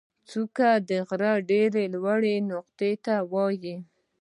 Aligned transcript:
څوکه 0.29 0.69
د 0.89 0.91
غره 1.07 1.31
د 1.39 1.41
ډېرې 1.49 1.83
لوړې 1.93 2.35
نقطې 2.51 2.91
ته 3.05 3.15
وایي. 3.31 3.75